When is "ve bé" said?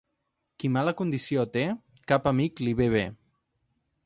2.81-3.05